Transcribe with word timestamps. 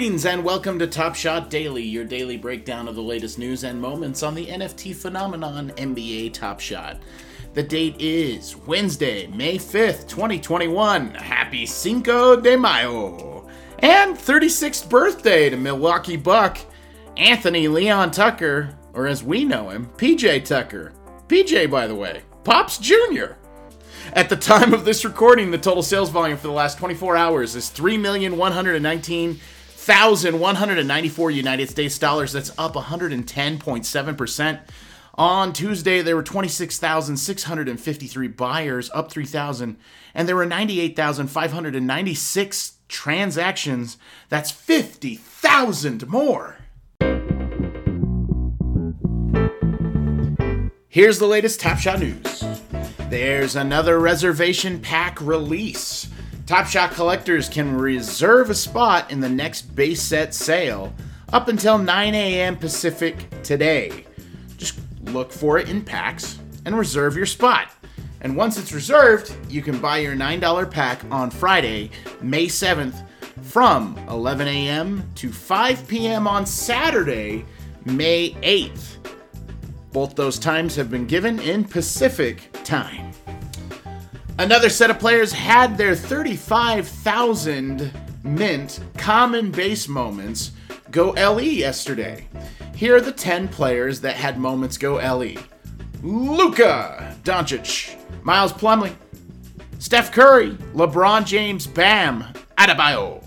Greetings 0.00 0.24
and 0.24 0.42
welcome 0.42 0.78
to 0.78 0.86
Top 0.86 1.14
Shot 1.14 1.50
Daily, 1.50 1.82
your 1.82 2.06
daily 2.06 2.38
breakdown 2.38 2.88
of 2.88 2.94
the 2.94 3.02
latest 3.02 3.38
news 3.38 3.64
and 3.64 3.78
moments 3.78 4.22
on 4.22 4.34
the 4.34 4.46
NFT 4.46 4.96
phenomenon 4.96 5.74
NBA 5.76 6.32
Top 6.32 6.58
Shot. 6.58 7.02
The 7.52 7.62
date 7.62 7.96
is 7.98 8.56
Wednesday, 8.56 9.26
May 9.26 9.58
5th, 9.58 10.08
2021. 10.08 11.12
Happy 11.16 11.66
Cinco 11.66 12.34
de 12.40 12.56
Mayo. 12.56 13.46
And 13.80 14.16
36th 14.16 14.88
birthday 14.88 15.50
to 15.50 15.58
Milwaukee 15.58 16.16
Buck, 16.16 16.56
Anthony 17.18 17.68
Leon 17.68 18.10
Tucker, 18.10 18.74
or 18.94 19.06
as 19.06 19.22
we 19.22 19.44
know 19.44 19.68
him, 19.68 19.90
PJ 19.98 20.46
Tucker. 20.46 20.94
PJ, 21.28 21.70
by 21.70 21.86
the 21.86 21.94
way, 21.94 22.22
Pops 22.42 22.78
Jr. 22.78 23.34
At 24.14 24.30
the 24.30 24.36
time 24.36 24.72
of 24.72 24.86
this 24.86 25.04
recording, 25.04 25.50
the 25.50 25.58
total 25.58 25.82
sales 25.82 26.08
volume 26.08 26.38
for 26.38 26.46
the 26.46 26.54
last 26.54 26.78
24 26.78 27.18
hours 27.18 27.54
is 27.54 27.68
3,119,194 29.80 31.34
United 31.34 31.70
States 31.70 31.98
dollars. 31.98 32.32
That's 32.32 32.52
up 32.58 32.74
110.7%. 32.74 34.60
On 35.14 35.52
Tuesday, 35.52 36.02
there 36.02 36.16
were 36.16 36.22
26,653 36.22 38.28
buyers, 38.28 38.90
up 38.94 39.10
3,000, 39.10 39.76
and 40.14 40.28
there 40.28 40.36
were 40.36 40.46
98,596 40.46 42.72
transactions. 42.88 43.98
That's 44.28 44.50
50,000 44.50 46.06
more. 46.08 46.58
Here's 50.88 51.18
the 51.18 51.26
latest 51.26 51.60
Top 51.60 51.78
Shot 51.78 52.00
news. 52.00 52.44
There's 53.08 53.56
another 53.56 53.98
reservation 53.98 54.80
pack 54.80 55.18
release. 55.20 56.09
Top 56.50 56.66
Shot 56.66 56.90
collectors 56.90 57.48
can 57.48 57.78
reserve 57.78 58.50
a 58.50 58.56
spot 58.56 59.12
in 59.12 59.20
the 59.20 59.28
next 59.28 59.76
base 59.76 60.02
set 60.02 60.34
sale 60.34 60.92
up 61.32 61.46
until 61.46 61.78
9 61.78 62.12
a.m. 62.12 62.56
Pacific 62.56 63.24
today. 63.44 64.04
Just 64.56 64.80
look 65.04 65.30
for 65.30 65.58
it 65.58 65.68
in 65.68 65.80
packs 65.80 66.40
and 66.64 66.76
reserve 66.76 67.14
your 67.16 67.24
spot. 67.24 67.70
And 68.22 68.36
once 68.36 68.58
it's 68.58 68.72
reserved, 68.72 69.32
you 69.48 69.62
can 69.62 69.78
buy 69.78 69.98
your 69.98 70.16
$9 70.16 70.68
pack 70.68 71.04
on 71.12 71.30
Friday, 71.30 71.92
May 72.20 72.46
7th, 72.46 73.06
from 73.42 73.96
11 74.08 74.48
a.m. 74.48 75.08
to 75.14 75.30
5 75.30 75.86
p.m. 75.86 76.26
on 76.26 76.44
Saturday, 76.44 77.46
May 77.84 78.30
8th. 78.42 78.96
Both 79.92 80.16
those 80.16 80.36
times 80.36 80.74
have 80.74 80.90
been 80.90 81.06
given 81.06 81.38
in 81.38 81.62
Pacific 81.62 82.50
time. 82.64 83.12
Another 84.40 84.70
set 84.70 84.88
of 84.88 84.98
players 84.98 85.34
had 85.34 85.76
their 85.76 85.94
35,000 85.94 87.92
mint 88.24 88.80
common 88.96 89.50
base 89.50 89.86
moments 89.86 90.52
go 90.90 91.10
LE 91.10 91.42
yesterday. 91.42 92.26
Here 92.74 92.96
are 92.96 93.02
the 93.02 93.12
10 93.12 93.48
players 93.48 94.00
that 94.00 94.16
had 94.16 94.38
moments 94.38 94.78
go 94.78 94.94
LE 94.94 95.34
Luka 96.02 97.14
Doncic, 97.22 97.94
Miles 98.24 98.54
Plumlee, 98.54 98.94
Steph 99.78 100.10
Curry, 100.10 100.52
LeBron 100.72 101.26
James, 101.26 101.66
Bam 101.66 102.24
Adebayo, 102.56 103.22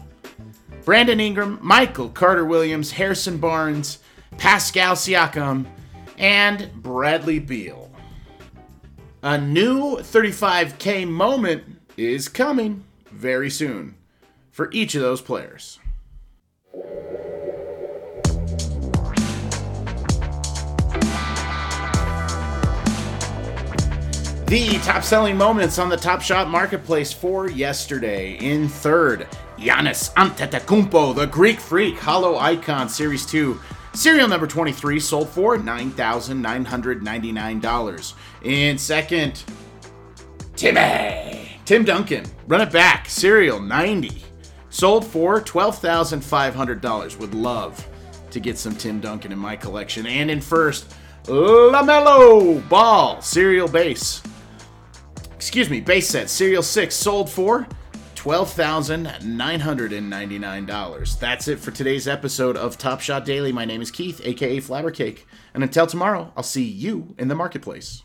Brandon 0.84 1.20
Ingram, 1.20 1.60
Michael 1.62 2.10
Carter 2.10 2.46
Williams, 2.46 2.92
Harrison 2.92 3.38
Barnes, 3.38 4.00
Pascal 4.40 4.96
Siakam, 4.96 5.68
and 6.18 6.72
Bradley 6.82 7.38
Beal. 7.38 7.93
A 9.26 9.38
new 9.38 9.96
35K 10.00 11.08
moment 11.08 11.64
is 11.96 12.28
coming 12.28 12.84
very 13.10 13.50
soon 13.50 13.96
for 14.52 14.70
each 14.74 14.96
of 14.96 15.02
those 15.02 15.22
players. 15.22 15.80
The 24.48 24.78
top 24.84 25.04
selling 25.04 25.38
moments 25.38 25.80
on 25.80 25.88
the 25.88 25.96
Top 25.96 26.22
Shot 26.22 26.50
Marketplace 26.50 27.14
for 27.14 27.50
yesterday. 27.50 28.34
In 28.42 28.68
third, 28.68 29.30
Giannis 29.58 30.14
Antetokounmpo, 30.16 31.16
the 31.16 31.28
Greek 31.28 31.62
Freak 31.62 31.98
Holo 31.98 32.38
Icon 32.40 32.90
Series 32.90 33.26
2. 33.26 33.58
Serial 33.94 34.28
number 34.28 34.48
23 34.48 35.00
sold 35.00 35.30
for 35.30 35.56
$9,999. 35.58 38.14
In 38.42 38.78
second, 38.78 39.44
Timmy. 40.56 41.60
Tim 41.66 41.86
Duncan. 41.86 42.26
Run 42.48 42.62
it 42.62 42.72
back. 42.72 43.08
Serial 43.08 43.60
90. 43.60 44.24
Sold 44.70 45.06
for 45.06 45.40
$12,500. 45.40 47.20
Would 47.20 47.36
love 47.36 47.88
to 48.32 48.40
get 48.40 48.58
some 48.58 48.76
Tim 48.76 49.00
Duncan 49.00 49.32
in 49.32 49.38
my 49.38 49.56
collection. 49.56 50.08
And 50.08 50.32
in 50.32 50.42
first, 50.42 50.96
LaMelo 51.26 52.68
Ball. 52.68 53.22
Serial 53.22 53.68
base. 53.68 54.24
Excuse 55.36 55.70
me, 55.70 55.82
base 55.82 56.10
set. 56.10 56.30
Serial 56.30 56.64
6 56.64 56.96
sold 56.96 57.30
for 57.30 57.68
$12,999. 58.24 61.20
That's 61.20 61.48
it 61.50 61.60
for 61.60 61.72
today's 61.72 62.08
episode 62.08 62.56
of 62.56 62.78
Top 62.78 63.02
Shot 63.02 63.26
Daily. 63.26 63.52
My 63.52 63.66
name 63.66 63.82
is 63.82 63.92
Keith, 63.92 64.22
aka 64.24 64.62
Flabbercake. 64.62 65.26
And 65.54 65.62
until 65.62 65.86
tomorrow, 65.86 66.32
I'll 66.38 66.44
see 66.44 66.64
you 66.64 67.16
in 67.20 67.28
the 67.28 67.36
marketplace. 67.36 68.04